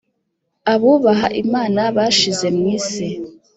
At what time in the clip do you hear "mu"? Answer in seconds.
2.55-2.63